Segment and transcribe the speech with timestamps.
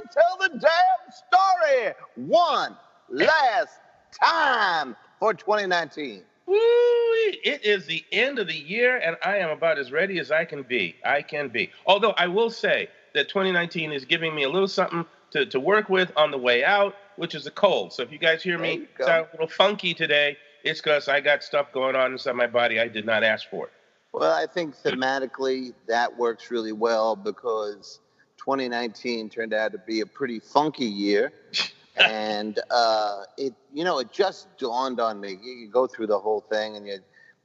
[0.00, 2.76] to tell the damn story one
[3.08, 3.80] last
[4.22, 6.22] time for 2019.
[6.46, 10.30] Woo, it is the end of the year, and I am about as ready as
[10.30, 10.96] I can be.
[11.04, 11.70] I can be.
[11.84, 15.88] Although I will say that 2019 is giving me a little something to, to work
[15.88, 17.92] with on the way out, which is a cold.
[17.92, 21.42] So if you guys hear me sound a little funky today, it's because I got
[21.42, 23.68] stuff going on inside my body I did not ask for.
[24.12, 28.00] Well, I think thematically that works really well because
[28.48, 31.32] 2019 turned out to be a pretty funky year.
[31.96, 35.36] and uh, it, you know, it just dawned on me.
[35.42, 36.98] You, you go through the whole thing, and you,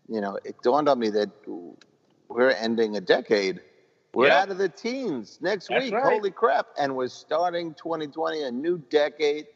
[0.08, 1.30] you know, it dawned on me that
[2.30, 3.60] we're ending a decade.
[4.14, 4.42] We're Yeah.
[4.44, 5.94] out of the teens next That's week.
[5.94, 6.14] right.
[6.14, 6.68] Holy crap!
[6.78, 9.48] And we're starting 2020, a new decade.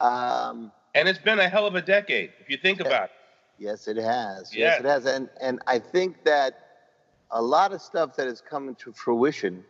[0.00, 3.10] Um, And it's been a hell of a decade, if you think about it.
[3.58, 4.54] Yes, it has.
[4.54, 4.78] Yes, Yeah.
[4.78, 5.06] it has.
[5.06, 6.52] And and I think that
[7.32, 9.64] a lot of stuff that has come into fruition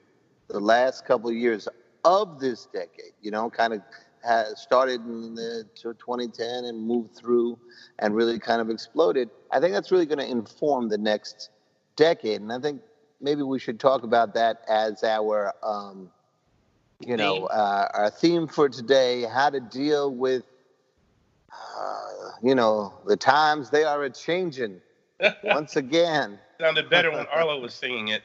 [0.48, 1.69] the last couple of years
[2.05, 3.83] of this decade, you know, kind of
[4.25, 7.59] has started in the to 2010 and moved through
[7.98, 9.28] and really kind of exploded.
[9.51, 11.51] I think that's really going to inform the next
[11.97, 12.41] decade.
[12.41, 12.81] And I think
[13.20, 16.11] maybe we should talk about that as our um,
[17.01, 17.48] you know, Theme.
[17.51, 20.45] uh, our theme for today, how to deal with
[21.77, 24.81] uh, you know, the times they are a changing
[25.45, 26.39] once again.
[26.61, 28.23] Sounded better when Arlo was singing it.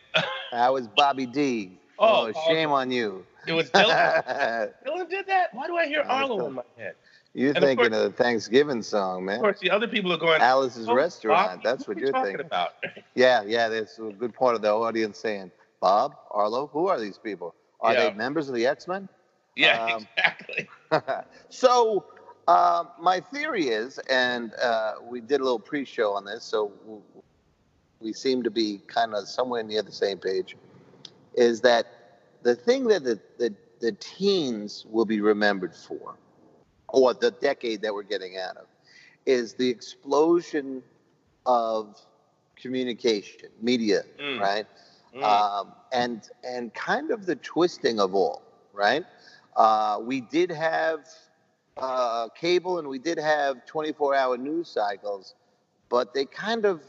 [0.52, 1.79] That was Bobby D.
[2.00, 3.26] Oh, shame on you.
[3.48, 4.24] It was Dylan.
[4.86, 5.54] Dylan did that?
[5.54, 6.96] Why do I hear Arlo in my head?
[7.34, 9.36] you're of thinking course- of the Thanksgiving song, man.
[9.36, 11.62] Of course, the other people are going, Alice's "Oh, Restaurant.
[11.62, 12.40] Bob, That's what you're thinking.
[12.40, 12.74] about.
[13.16, 13.68] Yeah, yeah.
[13.70, 17.54] There's a good part of the audience saying, Bob, Arlo, who are these people?
[17.82, 18.10] Are Yeah.
[18.10, 19.08] they members of the X Men?
[19.56, 20.68] Yeah, Um, exactly.
[21.50, 22.06] so
[22.48, 26.72] uh, my theory is, and uh, we did a little pre-show on this, so
[28.00, 30.56] we seem to be kind of somewhere near the same page.
[31.34, 31.88] Is that
[32.44, 36.16] the thing that the, the the teens will be remembered for,
[36.90, 38.66] or the decade that we're getting out of,
[39.26, 40.84] is the explosion
[41.46, 41.98] of
[42.56, 44.40] communication, media, Mm.
[44.40, 44.68] right?
[45.16, 45.24] Mm.
[45.24, 48.42] um, and and kind of the twisting of all,
[48.74, 49.06] right?
[49.56, 51.08] Uh, we did have
[51.78, 55.36] uh, cable and we did have 24-hour news cycles,
[55.90, 56.84] but they kind of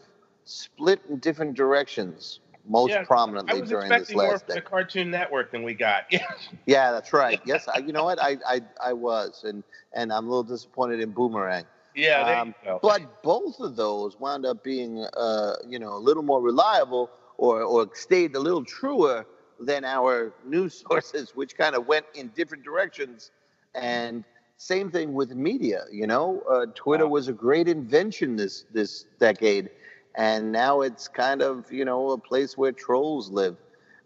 [0.44, 4.54] split in different directions, most Yeah, I prominently was during this expecting more last from
[4.56, 4.60] the.
[4.60, 6.04] Cartoon Network than we got.
[6.10, 6.26] Yeah.
[6.66, 7.40] Yeah, that's right.
[7.44, 8.20] Yes, I, you know what?
[8.20, 9.62] I, I I was, and
[9.92, 11.64] and I'm a little disappointed in Boomerang.
[11.94, 12.54] Yeah, Um.
[12.82, 17.62] But both of those wound up being, uh, you know, a little more reliable or,
[17.62, 19.26] or stayed a little truer
[19.58, 23.30] than our news sources, which kind of went in different directions.
[23.74, 24.24] And
[24.56, 27.08] same thing with media, you know, uh, Twitter Wow.
[27.08, 29.70] was a great invention this this decade,
[30.14, 33.56] and now it's kind of, you know, a place where trolls live.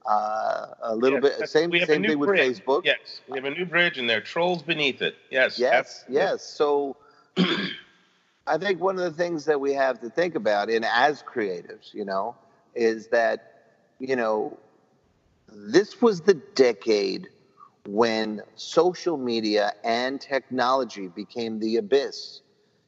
[0.06, 2.31] Uh, a little Yes, bit same we have a same thing with.
[2.31, 2.84] Facebook.
[2.84, 5.15] Yes, we have a new bridge and there are trolls beneath it.
[5.31, 5.59] Yes.
[5.59, 6.15] Yes, absolutely.
[6.15, 6.42] yes.
[6.44, 6.97] So
[8.47, 11.94] I think one of the things that we have to think about, and as creatives,
[11.94, 12.36] you know,
[12.75, 13.62] is that,
[13.98, 14.59] you know,
[15.48, 17.28] this was the decade
[17.86, 22.41] when social media and technology became the abyss.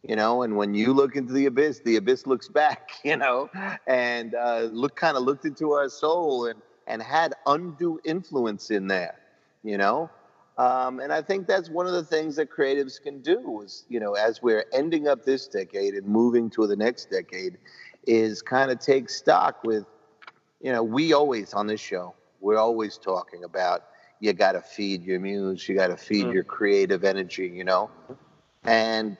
[0.06, 2.90] You know, and when you look into the abyss, the abyss looks back.
[3.04, 3.50] You know,
[3.86, 8.86] and uh, look kind of looked into our soul and and had undue influence in
[8.88, 9.16] there.
[9.62, 10.10] You know,
[10.58, 14.00] um, and I think that's one of the things that creatives can do is, you
[14.00, 17.58] know, as we're ending up this decade and moving to the next decade,
[18.06, 19.84] is kind of take stock with,
[20.60, 23.82] you know, we always on this show, we're always talking about
[24.20, 26.34] you got to feed your muse, you got to feed Mm.
[26.34, 27.90] your creative energy, you know,
[28.64, 29.16] and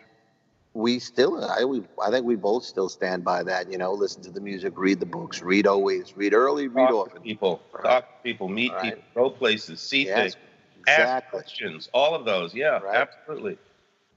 [0.77, 4.23] we still, I, we, I think we both still stand by that, you know, listen
[4.25, 7.23] to the music, read the books, read always, read early, read Talk to often.
[7.23, 7.83] people, Right.
[7.85, 8.95] talk to people, meet Right.
[8.95, 10.37] people, go places, see Yes, things,
[10.87, 12.55] ask questions, all of those.
[12.55, 13.09] Yeah, Right.
[13.09, 13.59] absolutely.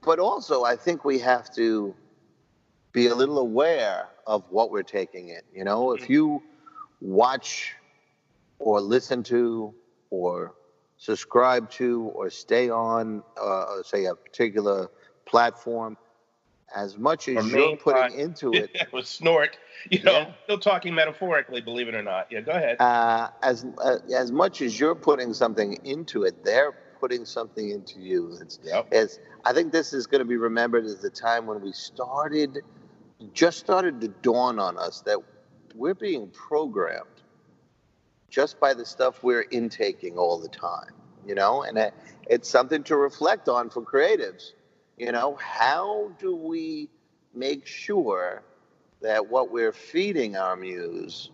[0.02, 1.96] but also I think we have to
[2.92, 5.42] be a little aware of what we're taking in.
[5.54, 6.44] You know, if you
[7.00, 7.74] watch
[8.60, 9.74] or listen to
[10.10, 10.56] or
[10.98, 14.90] subscribe to or stay on, uh, say, a particular
[15.26, 15.96] platform,
[16.76, 19.58] as much as you're putting pod- into it, with snort,
[19.90, 20.32] you know, Yeah.
[20.44, 22.28] still talking metaphorically, believe it or not.
[22.32, 22.78] Yeah, go ahead.
[22.80, 28.00] uh, as uh, as much as you're putting something into it, they're putting something into
[28.00, 28.38] you.
[28.42, 28.94] It's, Yep.
[28.94, 32.60] as I think this is going to be remembered as the time when we started,
[33.34, 35.18] just started to dawn on us that
[35.76, 37.06] we're being programmed
[38.30, 40.92] just by the stuff we're intaking all the time,
[41.26, 41.94] you know, and it,
[42.28, 44.52] it's something to reflect on for creatives.
[45.00, 46.90] You know, how do we
[47.34, 48.44] make sure
[49.02, 51.32] that what we're feeding our muse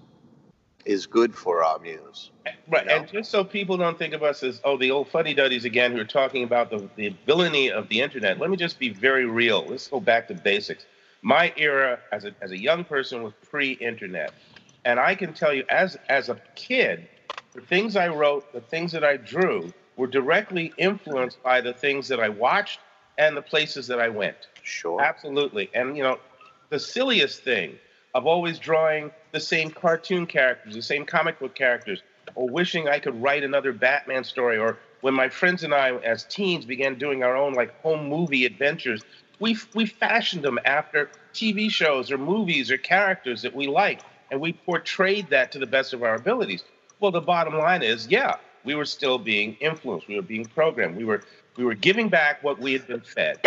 [0.85, 2.29] is good for our muse.
[2.67, 2.95] Right, you know?
[2.97, 5.91] and just so people don't think of us as oh the old fuddy duddies again
[5.91, 8.39] who are talking about the, the villainy of the internet.
[8.39, 9.65] Let me just be very real.
[9.65, 10.85] Let's go back to basics.
[11.21, 14.33] My era as a as a young person was pre-internet,
[14.85, 17.07] and I can tell you as as a kid,
[17.53, 22.07] the things I wrote, the things that I drew, were directly influenced by the things
[22.09, 22.79] that I watched
[23.17, 24.37] and the places that I went.
[24.63, 25.01] Sure.
[25.01, 25.69] Absolutely.
[25.73, 26.19] And you know,
[26.69, 27.77] the silliest thing
[28.13, 32.01] of always drawing the same cartoon characters, the same comic book characters,
[32.35, 36.23] or wishing I could write another Batman story, or when my friends and I, as
[36.23, 39.03] teens, began doing our own like home movie adventures,
[39.39, 44.39] we we fashioned them after TV shows or movies or characters that we liked, and
[44.39, 46.63] we portrayed that to the best of our abilities.
[46.99, 48.35] Well, the bottom line is, yeah,
[48.65, 51.23] we were still being influenced, we were being programmed, we were
[51.57, 53.39] we were giving back what we had been fed,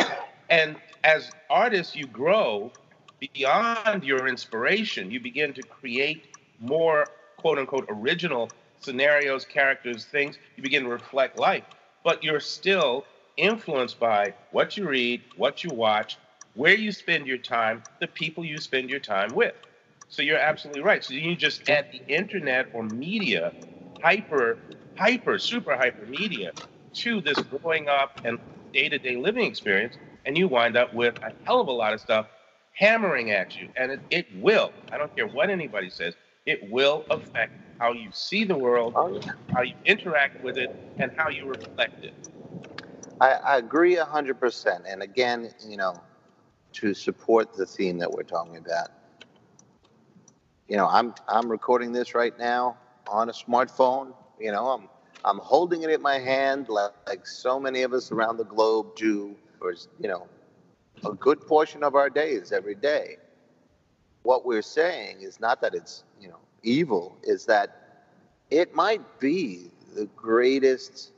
[0.48, 2.72] and as artists, you grow
[3.20, 5.10] beyond your inspiration.
[5.10, 6.24] You begin to create
[6.58, 10.38] more quote unquote original scenarios, characters, things.
[10.56, 11.64] You begin to reflect life,
[12.04, 13.06] but you're still
[13.36, 16.18] influenced by what you read, what you watch,
[16.54, 19.54] where you spend your time, the people you spend your time with.
[20.08, 21.04] So you're absolutely right.
[21.04, 23.54] So you just add the internet or media,
[24.00, 24.58] hyper,
[24.98, 26.52] hyper, super hyper media
[26.94, 28.38] to this growing up and
[28.72, 29.96] day to day living experience
[30.26, 32.26] and you wind up with a hell of a lot of stuff
[32.74, 33.68] hammering at you.
[33.76, 36.14] And it, it will, I don't care what anybody says,
[36.46, 39.20] it will affect how you see the world, oh,
[39.52, 42.14] how you interact with it, and how you reflect it.
[43.20, 44.82] I, I agree 100%.
[44.86, 46.00] And again, you know,
[46.74, 48.88] to support the theme that we're talking about,
[50.68, 52.76] you know, I'm, I'm recording this right now
[53.08, 54.12] on a smartphone.
[54.40, 54.88] You know, I'm,
[55.24, 58.94] I'm holding it in my hand like, like so many of us around the globe
[58.96, 60.28] do for you know
[61.04, 63.16] a good portion of our days every day.
[64.22, 68.04] What we're saying is not that it's you know evil, is that
[68.50, 71.12] it might be the greatest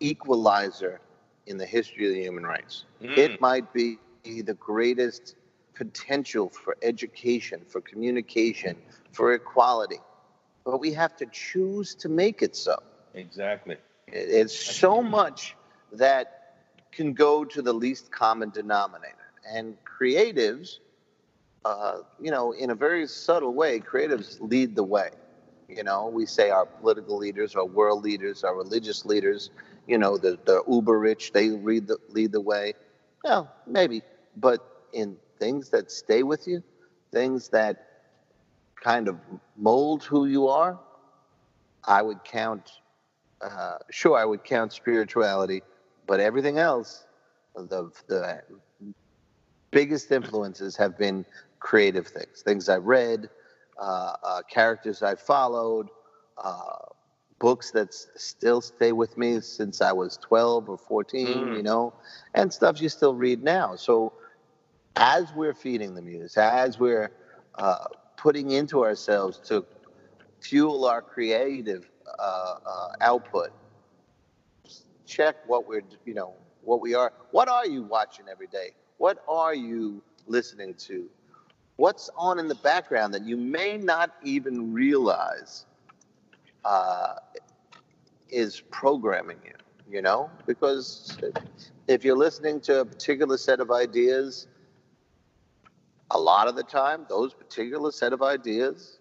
[0.00, 1.00] equalizer
[1.46, 2.84] in the history of the human rights.
[3.02, 3.16] Mm.
[3.16, 5.36] It might be the greatest
[5.74, 8.76] potential for education, for communication,
[9.12, 10.00] for equality.
[10.64, 12.76] But we have to choose to make it so.
[13.14, 13.76] Exactly.
[14.08, 15.56] It's so much
[15.92, 16.56] that
[16.92, 19.16] can go to the least common denominator.
[19.46, 20.78] And creatives,
[21.64, 25.10] uh, you know, in a very subtle way, creatives lead the way.
[25.68, 29.50] You know, we say our political leaders, our world leaders, our religious leaders,
[29.86, 32.74] you know, the, the uber rich, they lead the, lead the way.
[33.22, 34.02] Well, maybe.
[34.36, 34.60] But
[34.92, 36.62] in things that stay with you,
[37.12, 37.93] things that
[38.84, 39.16] kind of
[39.56, 40.78] mold who you are,
[41.84, 42.70] I would count,
[43.40, 45.62] uh, sure, I would count spirituality
[46.06, 47.06] but everything else,
[47.54, 48.42] the the
[49.70, 51.24] biggest influences have been
[51.58, 53.28] creative things, things I read,
[53.80, 55.88] uh, uh, characters I followed,
[56.38, 56.76] uh,
[57.38, 61.56] books that still stay with me since I was 12 or 14, mm.
[61.56, 61.92] you know,
[62.34, 63.76] and stuff you still read now.
[63.76, 64.12] So
[64.96, 67.10] as we're feeding the muse, as we're
[67.56, 67.86] uh,
[68.24, 69.62] putting into ourselves to
[70.40, 73.50] fuel our creative uh, uh, output,
[75.04, 76.32] check what we're, you know,
[76.62, 77.12] what we are.
[77.32, 78.70] What are you watching every day?
[78.96, 81.06] What are you listening to?
[81.76, 85.66] What's on in the background that you may not even realize
[86.64, 87.16] uh,
[88.30, 89.52] is programming you?
[89.86, 91.18] You know, because
[91.88, 94.46] if you're listening to a particular set of ideas,
[96.10, 98.98] a lot of the time, those particular set of ideas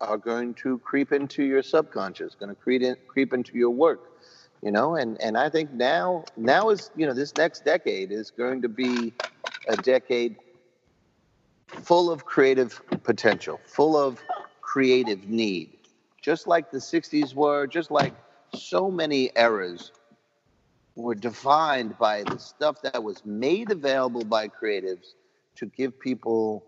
[0.00, 4.16] are going to creep into your subconscious, going to creep, in, creep into your work
[4.62, 4.96] you know?
[4.96, 8.68] And and i think now now is you know this next decade is going to
[8.68, 9.12] be
[9.68, 10.36] a decade
[11.68, 14.22] full of creative potential full of
[14.60, 15.70] creative need.
[16.20, 18.14] Just like the 60s were just like
[18.54, 19.92] so many eras
[20.96, 25.14] were defined by the stuff that was made available by creatives
[25.56, 26.64] to give people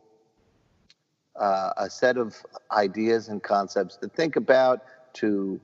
[1.36, 2.36] uh, a set of
[2.72, 4.82] ideas and concepts to think about
[5.14, 5.60] to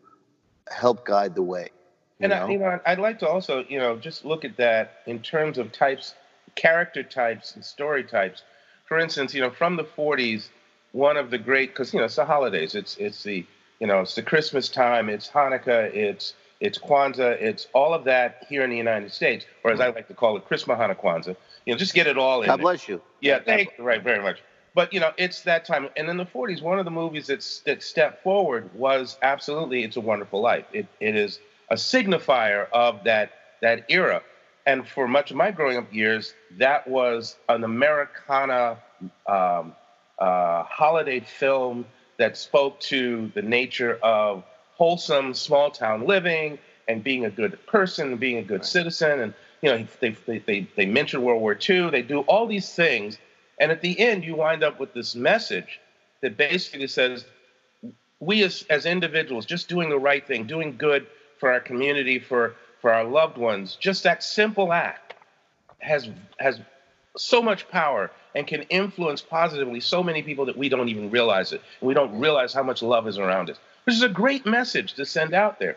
[0.69, 1.69] help guide the way
[2.21, 5.21] and I, you know, I'd like to also, you know, just look at that in
[5.21, 6.15] terms of types,
[6.55, 8.43] character types, and story types.
[8.87, 10.49] For instance, you know, from the '40s,
[10.93, 12.75] one of the great, because you know, it's the holidays.
[12.75, 13.45] It's it's the
[13.81, 15.09] you know, it's the Christmas time.
[15.09, 15.93] It's Hanukkah.
[15.93, 17.37] It's it's Kwanzaa.
[17.43, 20.35] It's all of that here in the United States, or as I like to call
[20.39, 21.37] it, Christmas Hanukkah Kwanzaa.
[21.67, 22.47] You know, just get it all in.
[22.47, 23.03] God bless you.
[23.21, 23.85] Yeah, thank you.
[23.85, 24.43] Right, very much.
[24.75, 25.91] But you know, it's that time.
[25.97, 29.97] And in the '40s, one of the movies that's that stepped forward was absolutely "It's
[29.97, 31.39] a Wonderful Life." It it is
[31.71, 34.23] a signifier of that that era.
[34.67, 38.79] And for much of my growing up years, that was an Americana
[39.27, 39.75] um,
[40.19, 41.85] uh, holiday film
[42.17, 44.45] that spoke to the nature of
[44.75, 48.65] wholesome small town living and being a good person and being a good right.
[48.65, 49.21] citizen.
[49.21, 52.75] And, you know, they, they, they, they mention World War II, they do all these
[52.75, 53.19] things.
[53.59, 55.81] And at the end, you wind up with this message
[56.21, 57.25] that basically says,
[58.21, 61.07] we as, as individuals, just doing the right thing, doing good
[61.39, 65.15] for our community, for, for our loved ones, just that simple act
[65.79, 66.61] has, has
[67.17, 71.53] so much power and can influence positively so many people that we don't even realize
[71.53, 71.63] it.
[71.81, 75.05] We don't realize how much love is around us, which is a great message to
[75.05, 75.77] send out there.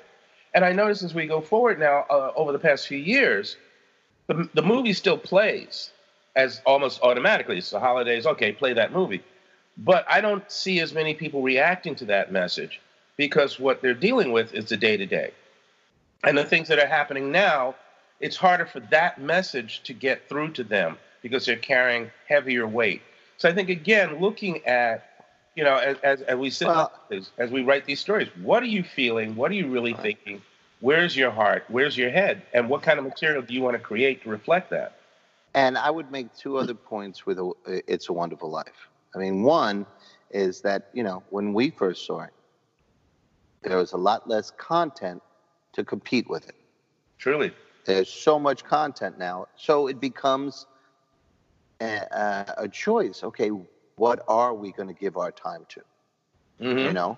[0.53, 3.57] And I notice as we go forward now, uh, over the past few years,
[4.27, 5.91] the, the movie still plays
[6.35, 7.57] as almost automatically.
[7.57, 9.23] It's the holidays, okay, play that movie.
[9.77, 12.79] But I don't see as many people reacting to that message
[13.17, 15.31] because what they're dealing with is the day to day.
[16.23, 17.75] And the things that are happening now,
[18.19, 23.01] it's harder for that message to get through to them because they're carrying heavier weight.
[23.37, 25.06] So I think again, looking at
[25.57, 28.61] you know, as, as, as we sit well, as, as we write these stories, what
[28.61, 29.35] are you feeling?
[29.35, 30.43] What are you really thinking?
[30.81, 31.65] Where's your heart?
[31.67, 32.43] Where's your head?
[32.53, 34.99] And what kind of material do you want to create to reflect that?
[35.55, 38.87] And I would make two other points with a, It's a Wonderful Life.
[39.15, 39.87] I mean, one
[40.29, 42.33] is that, you know, when we first saw it,
[43.63, 45.23] there was a lot less content
[45.73, 46.55] to compete with it.
[47.17, 47.51] Truly.
[47.85, 49.47] There's so much content now.
[49.55, 50.67] So it becomes
[51.81, 53.23] a, a choice.
[53.23, 53.49] Okay,
[53.97, 55.81] what are we going to give our time to?
[56.61, 56.79] Mm-hmm.
[56.79, 57.17] You know?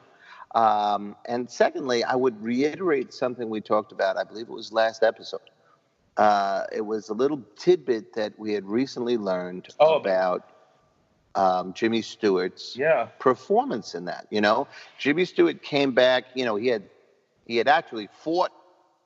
[0.55, 5.03] Um, and secondly, I would reiterate something we talked about, I believe it was last
[5.03, 5.41] episode.
[6.17, 10.49] Uh, it was a little tidbit that we had recently learned oh, about
[11.35, 13.05] um, Jimmy Stewart's yeah.
[13.19, 14.27] performance in that.
[14.29, 14.67] You know,
[14.97, 16.25] Jimmy Stewart came back.
[16.33, 16.83] You know, he had
[17.45, 18.51] he had actually fought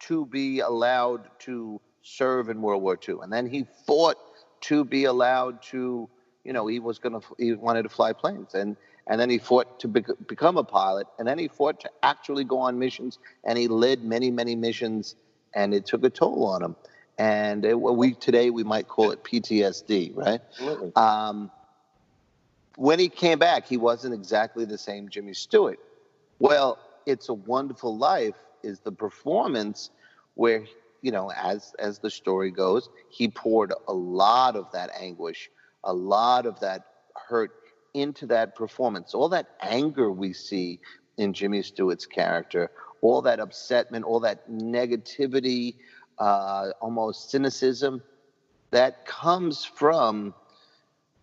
[0.01, 4.17] to be allowed to serve in World War II, and then he fought
[4.61, 6.09] to be allowed to,
[6.43, 8.53] you know, he was going to, he wanted to fly planes.
[8.53, 8.75] And,
[9.07, 11.07] and then he fought to become a pilot.
[11.19, 13.19] And then he fought to actually go on missions.
[13.43, 15.15] And he led many, many missions.
[15.53, 16.75] And it took a toll on him.
[17.17, 20.41] And it, we today we might call it PTSD, right?
[20.51, 20.95] Absolutely.
[20.95, 21.51] Um,
[22.75, 25.79] when he came back, he wasn't exactly the same Jimmy Stewart.
[26.39, 29.91] Well, It's a Wonderful Life is the performance
[30.35, 30.65] where
[31.03, 35.51] you know, as as the story goes, he poured a lot of that anguish,
[35.83, 36.85] a lot of that
[37.27, 37.51] hurt
[37.93, 39.13] into that performance.
[39.13, 40.79] All that anger we see
[41.17, 42.71] in Jimmy Stewart's character,
[43.01, 45.75] all that upsetment, all that negativity,
[46.17, 48.01] uh, almost cynicism,
[48.71, 50.33] that comes from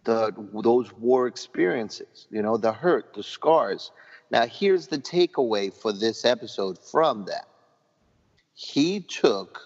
[0.05, 2.27] the those war experiences.
[2.31, 3.91] You know, the hurt, the scars.
[4.31, 7.49] Now, here's the takeaway for this episode from that.
[8.55, 9.61] He took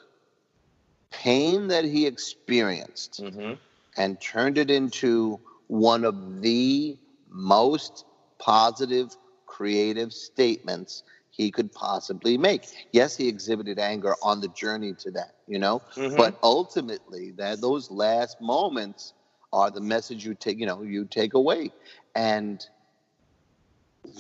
[1.11, 3.55] pain that he experienced mm-hmm.
[3.97, 6.97] And turned it into one of the
[7.29, 8.05] most
[8.39, 12.67] positive, creative statements he could possibly make.
[12.93, 16.17] Yes, he exhibited anger on the journey to that, you know, mm-hmm.
[16.17, 19.15] but ultimately, that those last moments
[19.53, 21.73] are the message you take, you know, you take away.
[22.15, 22.65] And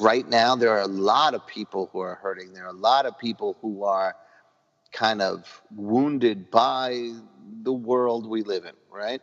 [0.00, 2.52] right now, there are a lot of people who are hurting.
[2.52, 4.16] There are a lot of people who are
[4.92, 7.12] kind of wounded by
[7.62, 9.20] the world we live in, right?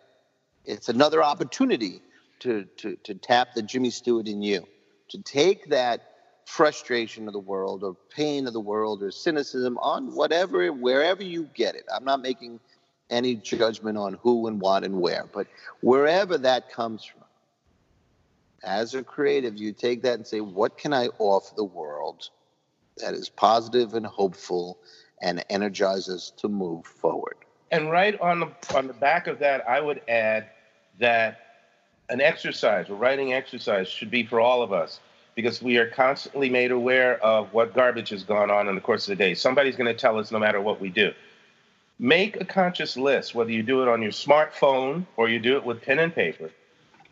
[0.66, 2.02] It's another opportunity
[2.40, 4.66] to, to, to tap the Jimmy Stewart in you,
[5.10, 6.02] to take that
[6.46, 11.50] frustration of the world or pain of the world or cynicism on whatever, wherever you
[11.54, 11.86] get it.
[11.94, 12.60] I'm not making
[13.10, 15.48] any judgment on who and what and where, but
[15.82, 17.22] wherever that comes from,
[18.64, 22.30] as a creative, you take that and say, what can I offer the world
[22.98, 24.80] that is positive and hopeful
[25.22, 27.36] and energizes to move forward.
[27.72, 30.48] And right on the on the back of that, I would add
[31.00, 31.40] that
[32.10, 35.00] an exercise, a writing exercise, should be for all of us
[35.36, 39.08] because we are constantly made aware of what garbage has gone on in the course
[39.08, 39.34] of the day.
[39.34, 41.14] Somebody's going to tell us no matter what we do.
[41.98, 45.64] Make a conscious list, whether you do it on your smartphone or you do it
[45.64, 46.50] with pen and paper,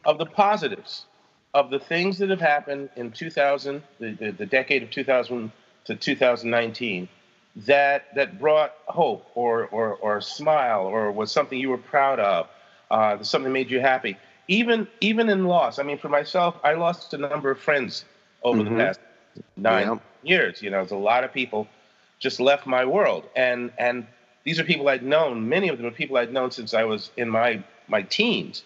[0.04, 1.06] of the positives,
[1.54, 5.52] of the things that have happened in 2000, the, the, the decade of 2000
[5.86, 7.08] to 2019
[7.56, 12.20] that that brought hope or or, or a smile or was something you were proud
[12.20, 12.48] of,
[12.92, 14.18] uh, something made you happy.
[14.48, 18.06] Even even in loss, I mean, for myself, I lost a number of friends
[18.44, 18.78] over mm-hmm.
[18.78, 19.00] the past
[19.58, 19.98] nine yeah.
[20.24, 20.62] years.
[20.62, 21.68] You know, there's a lot of people
[22.20, 24.08] just left my world, and and
[24.44, 25.48] these are people I'd known.
[25.48, 28.64] Many of them are people I'd known since I was in my my teens.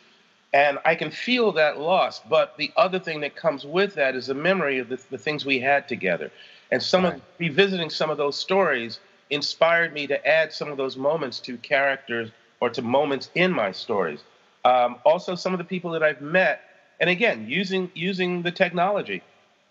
[0.54, 2.20] And I can feel that loss.
[2.20, 5.46] But the other thing that comes with that is the memory of the, the things
[5.46, 6.32] we had together.
[6.74, 7.16] And some right.
[7.16, 9.00] of revisiting some of those stories
[9.30, 13.72] inspired me to add some of those moments to characters or to moments in my
[13.74, 14.22] stories.
[14.66, 16.62] Um, also, some of the people that I've met,
[17.00, 19.22] and again, using using the technology.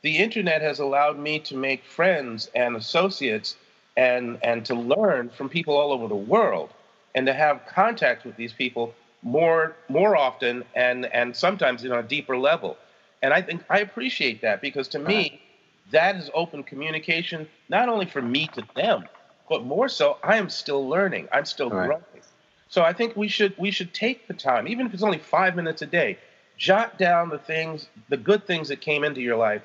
[0.03, 3.57] the internet has allowed me to make friends and associates
[3.97, 6.71] and and to learn from people all over the world
[7.15, 12.05] and to have contact with these people more more often and and sometimes know, a
[12.05, 12.79] deeper level.
[13.23, 15.42] And I think I appreciate that because to me,
[15.91, 19.05] that is open communication, not only for me to them,
[19.49, 21.29] but more so, I am still learning.
[21.33, 21.87] I'm still right.
[21.87, 22.05] growing.
[22.69, 25.55] So I think we should we should take the time, even if it's only five
[25.55, 26.19] minutes a day,
[26.57, 29.63] jot down the things, the good things that came into your life,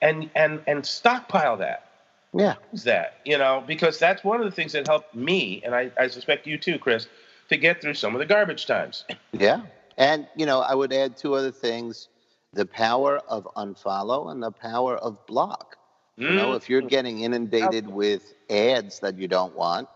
[0.00, 1.86] and and and stockpile that.
[2.32, 2.54] Yeah.
[2.72, 5.90] Use that, you know, because that's one of the things that helped me, and I,
[5.98, 7.08] I suspect you too, Chris,
[7.48, 9.04] to get through some of the garbage times.
[9.32, 9.62] Yeah.
[9.96, 12.08] And, you know, I would add two other things
[12.56, 15.76] the power of unfollow and the power of block.
[16.18, 16.30] Mm.
[16.30, 16.88] You know, if you're mm.
[16.88, 19.88] getting inundated with ads that you don't want,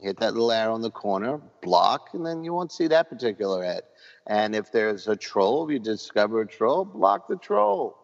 [0.00, 3.62] hit that little arrow in the corner, block, and then you won't see that particular
[3.64, 3.82] ad.
[4.26, 7.96] And if there's a troll, you discover a troll, block the troll.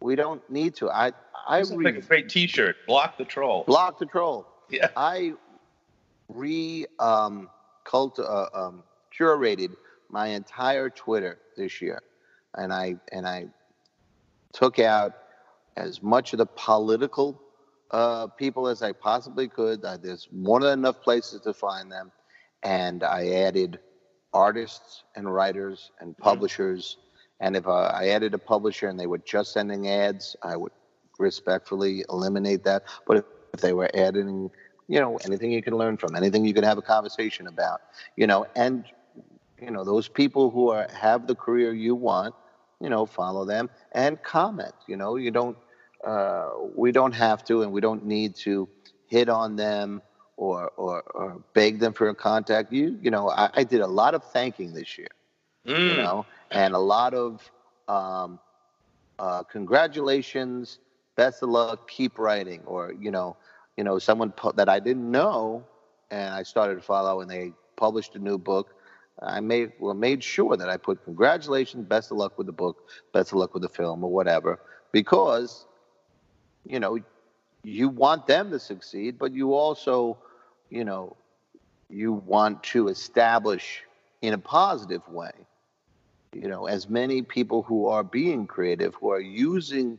[0.00, 0.90] We don't need to.
[0.90, 1.12] I
[1.48, 2.76] I re- like a great T-shirt.
[2.86, 3.64] Block the troll.
[3.64, 4.46] Block the troll.
[4.68, 4.88] Yeah.
[4.96, 5.34] I
[6.28, 7.48] re um,
[7.84, 8.82] cult uh, um,
[9.16, 9.70] curated
[10.10, 12.02] my entire Twitter this year,
[12.56, 13.46] and I and I
[14.52, 15.12] took out
[15.76, 17.40] as much of the political
[17.90, 19.84] uh, people as I possibly could.
[19.84, 22.10] Uh, there's more than enough places to find them,
[22.62, 23.78] and I added
[24.32, 26.22] artists and writers and mm-hmm.
[26.22, 26.98] publishers.
[27.40, 30.72] And if uh, I added a publisher and they were just sending ads, I would
[31.18, 32.84] respectfully eliminate that.
[33.06, 34.50] But if, if they were adding,
[34.88, 37.82] you know, anything you can learn from, anything you can have a conversation about,
[38.16, 38.84] you know, and
[39.60, 42.34] you know those people who are have the career you want,
[42.80, 44.74] you know, follow them and comment.
[44.86, 45.56] You know, you don't.
[46.04, 48.68] Uh, we don't have to, and we don't need to
[49.06, 50.02] hit on them
[50.36, 52.72] or or, or beg them for a contact.
[52.72, 55.08] You you know, I, I did a lot of thanking this year.
[55.66, 55.90] Mm.
[55.90, 57.50] You know, and a lot of
[57.88, 58.38] um,
[59.18, 60.78] uh, congratulations
[61.16, 63.36] best of luck, keep writing, or you know,
[63.76, 65.64] you know, someone pu- that I didn't know,
[66.10, 68.75] and I started to follow, and they published a new book.
[69.22, 72.88] I made well made sure that I put congratulations, best of luck with the book,
[73.12, 74.60] best of luck with the film, or whatever,
[74.92, 75.66] because
[76.64, 76.98] you know
[77.64, 80.18] you want them to succeed, but you also,
[80.70, 81.16] you know,
[81.90, 83.82] you want to establish
[84.22, 85.32] in a positive way,
[86.32, 89.98] you know, as many people who are being creative, who are using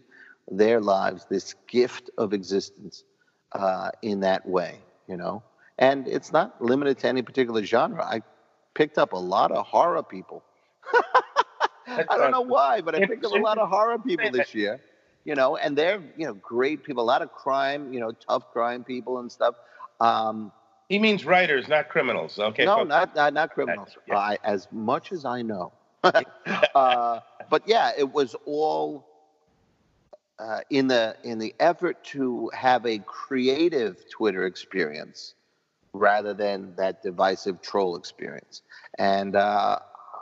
[0.50, 3.04] their lives this gift of existence
[3.52, 5.44] uh, in that way, you know.
[5.78, 8.04] And it's not limited to any particular genre.
[8.04, 8.22] I
[8.78, 10.44] picked up a lot of horror people.
[11.88, 14.80] I don't know why, but I picked up a lot of horror people this year,
[15.26, 18.52] you know, and they're, you know, great people, a lot of crime, you know, tough
[18.54, 19.56] crime people and stuff.
[20.00, 20.52] Um,
[20.90, 22.38] he means writers, not criminals.
[22.38, 22.66] Okay.
[22.66, 23.98] No, not, not, not criminals.
[24.08, 24.18] Yeah.
[24.18, 25.74] Uh, as much as I know.
[26.04, 29.08] uh, but yeah, it was all
[30.38, 35.34] uh, in the in the effort to have a creative Twitter experience
[35.94, 38.62] rather than that divisive troll experience,
[38.98, 39.80] and uh,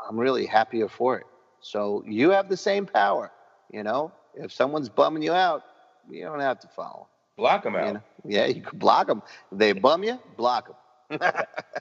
[0.07, 1.25] I'm really happier for it.
[1.61, 3.31] So you have the same power,
[3.71, 4.11] you know.
[4.35, 5.63] If someone's bumming you out,
[6.09, 7.07] you don't have to follow.
[7.37, 7.87] Block them out.
[7.87, 8.01] You know?
[8.25, 9.21] Yeah, you can block them.
[9.51, 10.75] If they bum you, block them.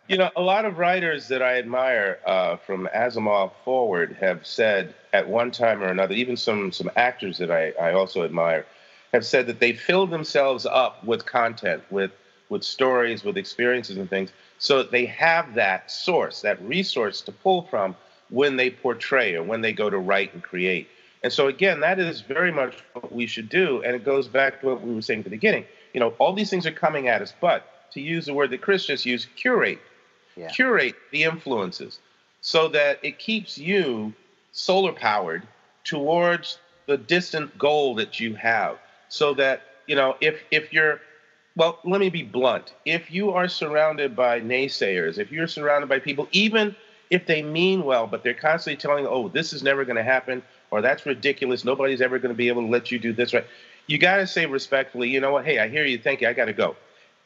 [0.09, 4.95] you know, a lot of writers that I admire uh, from Asimov forward have said
[5.13, 8.67] at one time or another, even some some actors that I, I also admire,
[9.13, 12.11] have said that they fill themselves up with content, with
[12.55, 17.33] with stories, with experiences and things, so that they have that source, that resource to
[17.33, 17.95] pull from
[18.31, 20.89] when they portray or when they go to write and create.
[21.25, 23.83] And so again, that is very much what we should do.
[23.83, 25.65] And it goes back to what we were saying at the beginning.
[25.93, 28.63] You know, all these things are coming at us, but to use the word that
[28.63, 29.81] Chris just used, curate.
[30.37, 30.49] Yeah.
[30.49, 31.99] Curate the influences
[32.41, 34.13] so that it keeps you
[34.53, 35.43] solar powered
[35.85, 38.79] towards the distant goal that you have.
[39.09, 41.01] So that, you know, if if you're
[41.57, 42.75] well, let me be blunt.
[42.85, 46.75] If you are surrounded by naysayers, if you're surrounded by people, even
[47.11, 50.43] if they mean well, but they're constantly telling, oh, this is never going to happen,
[50.71, 53.47] or that's ridiculous, nobody's ever going to be able to let you do this right.
[53.87, 55.45] You got to say respectfully, you know what?
[55.45, 55.99] Hey, I hear you.
[55.99, 56.29] Thank you.
[56.29, 56.77] I got to go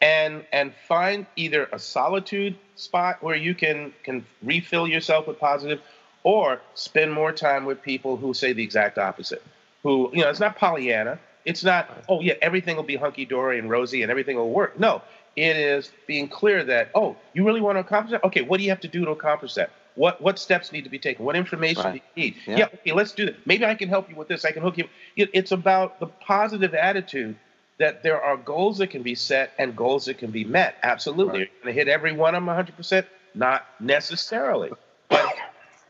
[0.01, 5.81] and and find either a solitude spot where you can can refill yourself with positive
[6.23, 9.43] or spend more time with people who say the exact opposite
[9.83, 13.71] who you know it's not pollyanna it's not oh yeah everything will be hunky-dory and
[13.71, 15.03] rosy and everything will work no
[15.37, 18.65] it is being clear that oh you really want to accomplish that okay what do
[18.65, 21.37] you have to do to accomplish that what what steps need to be taken what
[21.37, 22.03] information right.
[22.15, 22.59] do you need yeah.
[22.59, 24.79] yeah okay let's do that maybe i can help you with this i can hook
[24.79, 27.37] you it's about the positive attitude
[27.79, 30.77] that there are goals that can be set and goals that can be met.
[30.83, 31.27] Absolutely.
[31.27, 31.39] Right.
[31.39, 33.07] You're going to hit every one of them 100%?
[33.35, 34.71] Not necessarily.
[35.09, 35.35] But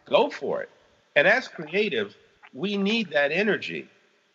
[0.05, 0.71] go for it.
[1.17, 2.15] And as creatives,
[2.53, 3.89] we need that energy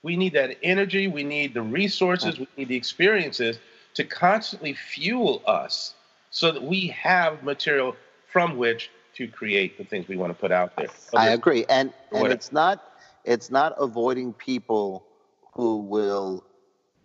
[0.04, 1.08] We need that energy.
[1.08, 2.38] We need the resources.
[2.38, 3.58] We need the experiences
[3.96, 5.96] to constantly fuel us
[6.30, 7.96] so that we have material
[8.28, 10.88] from which to create the things we want to put out there.
[11.16, 11.66] I agree.
[11.70, 12.84] And, and it's not
[13.24, 15.06] it's not avoiding people
[15.54, 16.44] who will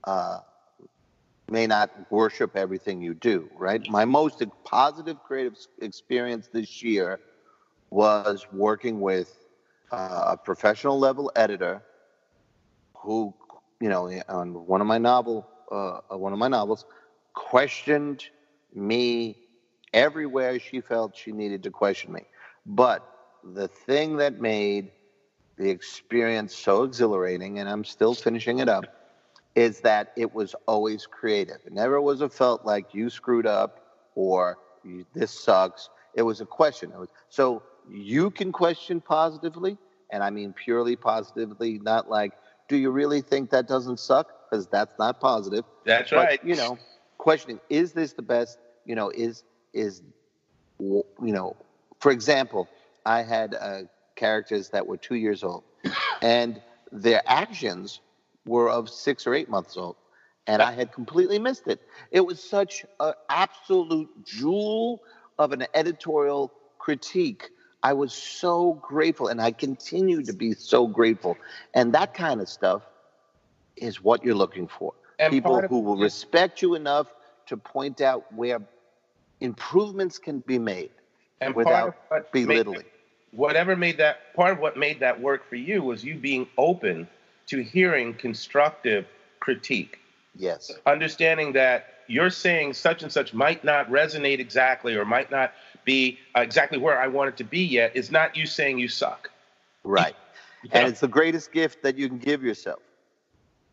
[0.04, 0.40] uh,
[1.50, 3.88] may not worship everything you do, right?
[3.88, 7.20] My most positive creative experience this year
[7.90, 9.38] was working with
[9.92, 11.82] uh, a professional level editor
[13.08, 13.34] who,
[13.80, 16.84] you know, on one of my novel, uh, one of my novels,
[17.32, 18.22] questioned
[18.74, 19.34] me
[19.94, 22.24] everywhere she felt she needed to question me.
[22.66, 23.00] But
[23.42, 24.90] the thing that made
[25.56, 28.84] the experience so exhilarating, and I'm still finishing it up,
[29.54, 31.60] is that it was always creative.
[31.64, 33.80] It never was a felt like you screwed up
[34.16, 34.58] or
[35.14, 35.88] this sucks.
[36.12, 36.90] It was a question.
[36.90, 39.78] Was, so you can question positively,
[40.12, 42.34] and I mean purely positively, not like,
[42.68, 44.28] do you really think that doesn't suck?
[44.50, 45.64] Because that's not positive.
[45.84, 46.44] That's but, right.
[46.44, 46.78] You know,
[47.16, 48.58] questioning, is this the best?
[48.84, 50.02] You know, is, is,
[50.78, 51.56] you know,
[52.00, 52.68] for example,
[53.04, 53.82] I had uh,
[54.16, 55.64] characters that were two years old,
[56.22, 56.60] and
[56.92, 58.00] their actions
[58.46, 59.96] were of six or eight months old,
[60.46, 61.80] and I had completely missed it.
[62.10, 65.02] It was such an absolute jewel
[65.38, 67.50] of an editorial critique.
[67.82, 71.36] I was so grateful, and I continue to be so grateful.
[71.74, 72.82] And that kind of stuff
[73.76, 74.94] is what you're looking for.
[75.18, 77.06] And People who will respect you enough
[77.46, 78.60] to point out where
[79.40, 80.90] improvements can be made
[81.40, 81.96] and without
[82.32, 82.78] belittling.
[82.78, 82.84] Made,
[83.32, 87.08] whatever made that part of what made that work for you was you being open
[87.46, 89.06] to hearing constructive
[89.40, 89.98] critique.
[90.36, 90.70] Yes.
[90.86, 95.52] Understanding that you're saying such and such might not resonate exactly or might not
[95.84, 99.30] be exactly where I want it to be yet is not you saying you suck.
[99.84, 100.16] Right.
[100.72, 102.80] And it's the greatest gift that you can give yourself.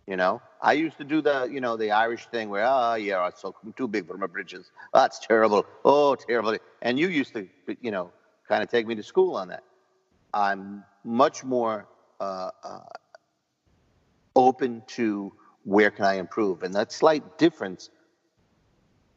[0.05, 3.27] You know, I used to do the, you know, the Irish thing where, oh, yeah,
[3.27, 4.69] it's so too big for my britches.
[4.93, 5.65] Oh, that's terrible.
[5.83, 6.57] Oh, terrible.
[6.83, 7.47] And you used to,
[7.81, 8.11] you know,
[8.47, 9.63] kind of take me to school on that.
[10.31, 11.87] I'm much more
[12.19, 12.79] uh, uh,
[14.35, 17.89] open to where can I improve, and that slight difference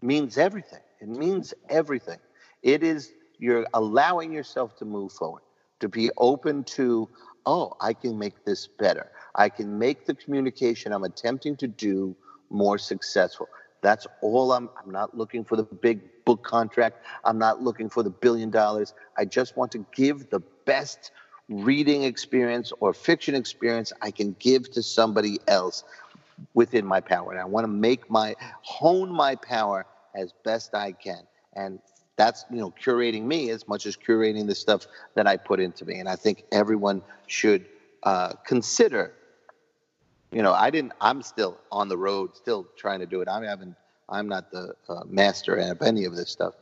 [0.03, 0.81] means everything.
[1.01, 2.19] It means everything.
[2.63, 5.43] It is you're allowing yourself to move forward,
[5.81, 7.09] to be open to,
[7.47, 9.11] oh, I can make this better.
[9.35, 12.17] I can make the communication I'm attempting to do
[12.51, 13.49] more successful.
[13.81, 17.05] That's all I'm I'm not looking for the big book contract.
[17.25, 18.93] I'm not looking for the billion dollars.
[19.17, 21.13] I just want to give the best
[21.49, 25.85] reading experience or fiction experience I can give to somebody else
[26.55, 27.33] within my power.
[27.33, 31.23] And I want to make my hone my power as best I can.
[31.55, 31.81] And
[32.17, 35.85] that's you know curating me as much as curating the stuff that I put into
[35.85, 35.99] me.
[35.99, 37.67] And I think everyone should
[38.03, 39.13] uh, consider.
[40.33, 40.93] You know, I didn't.
[41.01, 43.29] I'm still on the road, still trying to do it.
[43.29, 43.77] I haven't.
[44.09, 46.55] I'm not the uh, master of any of this stuff,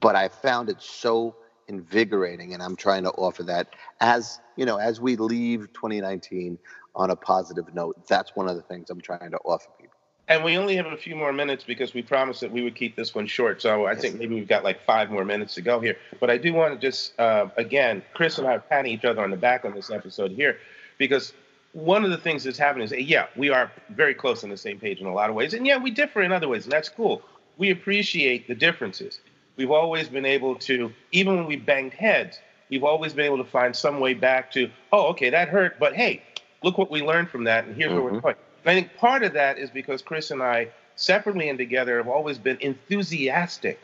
[0.00, 1.36] but I found it so
[1.68, 3.68] invigorating and i'm trying to offer that
[4.00, 6.58] as you know as we leave 2019
[6.96, 9.90] on a positive note that's one of the things i'm trying to offer people.
[10.26, 12.96] And we only have a few more minutes because we promised that we would keep
[12.96, 13.60] this one short.
[13.60, 15.96] So i think maybe we've got like five more minutes to go here.
[16.20, 19.22] But i do want to just uh, again chris and i are patting each other
[19.22, 20.58] on the back on this episode here
[20.98, 21.32] because
[21.72, 24.78] one of the things that's happening is yeah we are very close on the same
[24.78, 25.54] page in a lot of ways.
[25.54, 27.22] And yeah we differ in other ways and that's cool.
[27.56, 29.20] We appreciate the differences.
[29.56, 33.48] We've always been able to, even when we banged heads, we've always been able to
[33.48, 36.22] find some way back to, oh, okay, that hurt, but hey,
[36.64, 37.94] look what we learned from that, and here's mm-hmm.
[37.94, 38.20] where we're mm-hmm.
[38.20, 38.36] going.
[38.64, 42.08] And I think part of that is because Chris and I, separately and together, have
[42.08, 43.80] always been enthusiastic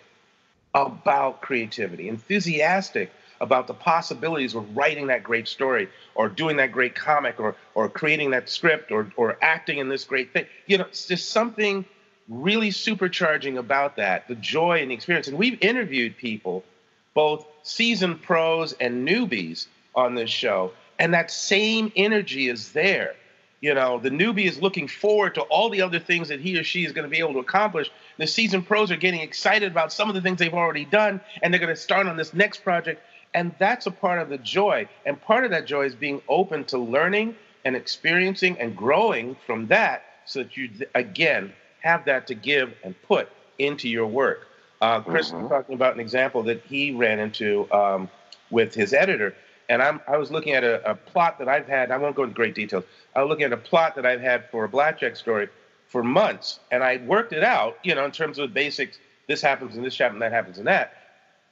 [0.75, 6.95] about creativity, enthusiastic about the possibilities of writing that great story or doing that great
[6.95, 10.47] comic or or creating that script or or acting in this great thing.
[10.67, 11.85] You know, it's just something
[12.29, 15.27] really supercharging about that, the joy and the experience.
[15.29, 16.65] And we've interviewed people,
[17.13, 23.15] both seasoned pros and newbies on this show, and that same energy is there.
[23.61, 26.63] You know, the newbie is looking forward to all the other things that he or
[26.63, 27.91] she is going to be able to accomplish.
[28.19, 31.53] The seasoned pros are getting excited about some of the things they've already done, and
[31.53, 33.03] they're going to start on this next project.
[33.33, 34.89] And that's a part of the joy.
[35.07, 37.35] And part of that joy is being open to learning
[37.65, 42.95] and experiencing and growing from that so that you, again, have that to give and
[43.03, 44.47] put into your work.
[44.81, 45.43] Uh, Chris mm-hmm.
[45.43, 48.09] was talking about an example that he ran into um,
[48.51, 49.35] with his editor,
[49.71, 51.93] and I'm, I was looking at a, a, plot that I've had.
[51.93, 52.85] I won't go into great details.
[53.15, 55.49] I was looking at a plot that I've had for a blackjack story
[55.87, 58.99] for months, and I worked it out, you know, in terms of the basics.
[59.29, 60.95] This happens and this happens, that happens and that.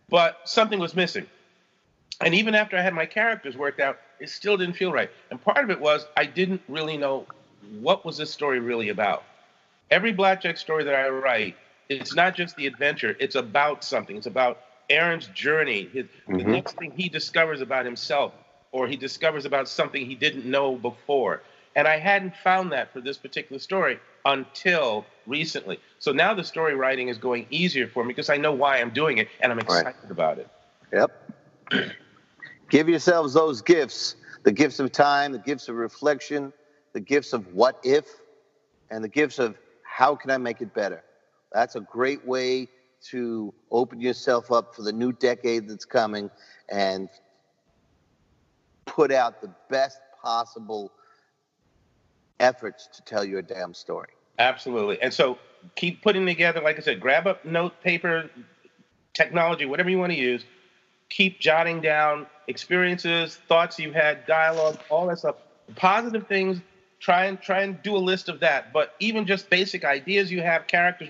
[0.09, 1.27] But something was missing.
[2.21, 5.11] And even after I had my characters worked out, it still didn't feel right.
[5.31, 7.25] And part of it was I didn't really know
[7.79, 9.23] what was this story really about.
[9.93, 11.57] Every blackjack story that I write,
[11.89, 14.17] it's not just the adventure, it's about something.
[14.17, 14.59] It's about
[14.91, 16.39] Aaron's journey, his, mm-hmm.
[16.39, 18.33] the next thing he discovers about himself,
[18.73, 21.43] or he discovers about something he didn't know before.
[21.77, 25.79] And I hadn't found that for this particular story until recently.
[25.99, 28.91] So now the story writing is going easier for me because I know why I'm
[28.91, 30.11] doing it and I'm excited right.
[30.11, 30.49] about it.
[30.93, 31.33] Yep.
[32.71, 36.53] Give yourselves those gifts the gifts of time, the gifts of reflection,
[36.93, 38.07] the gifts of what if,
[38.91, 41.03] and the gifts of how can I make it better.
[41.53, 42.69] That's a great way
[43.01, 46.31] to open yourself up for the new decade that's coming
[46.69, 47.09] and
[48.87, 50.93] put out the best possible
[52.41, 54.09] efforts to tell your damn story.
[54.39, 55.01] Absolutely.
[55.03, 55.39] And so
[55.75, 58.31] keep putting together, like I said, grab up note, paper,
[59.15, 60.45] technology, whatever you want to use.
[61.11, 65.37] Keep jotting down experiences, thoughts you had, dialogue, all that stuff.
[65.75, 66.61] Positive things.
[67.01, 68.73] Try and try and do a list of that.
[68.73, 71.09] But even just basic ideas you have, characters,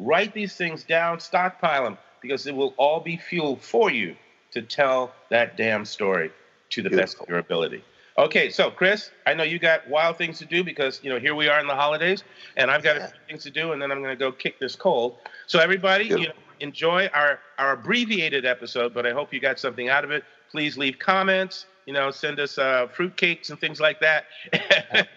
[0.00, 4.16] write these things down, stockpile them, because it will all be fuel for you
[4.52, 6.30] to tell that damn story
[6.70, 7.02] to the Beautiful.
[7.02, 7.84] best of your ability.
[8.18, 11.34] Okay, so Chris, I know you got wild things to do because you know here
[11.34, 12.24] we are in the holidays,
[12.56, 13.04] and I've got yeah.
[13.04, 15.16] a few things to do, and then I'm going to go kick this cold.
[15.46, 19.88] So everybody, you know, enjoy our our abbreviated episode, but I hope you got something
[19.88, 20.24] out of it.
[20.50, 21.66] Please leave comments.
[21.86, 24.26] You know, send us uh, fruitcakes and things like that.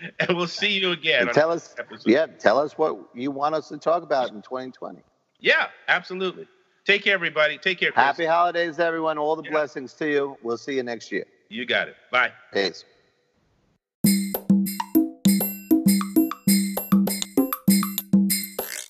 [0.20, 1.28] and we'll see you again.
[1.32, 2.10] tell us, episode.
[2.10, 5.00] yeah, tell us what you want us to talk about in 2020.
[5.40, 6.46] Yeah, absolutely.
[6.84, 7.58] Take care, everybody.
[7.58, 7.92] Take care.
[7.92, 8.04] Chris.
[8.04, 9.18] Happy holidays, everyone.
[9.18, 9.50] All the yeah.
[9.50, 10.36] blessings to you.
[10.42, 11.26] We'll see you next year.
[11.48, 11.96] You got it.
[12.10, 12.32] Bye.
[12.52, 12.84] Peace.